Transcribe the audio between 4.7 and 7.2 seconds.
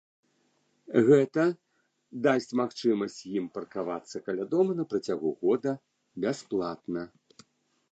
на працягу года бясплатна.